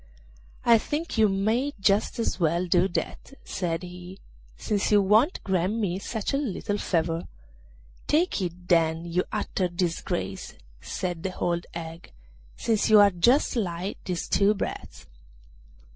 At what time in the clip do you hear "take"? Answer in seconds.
8.07-8.41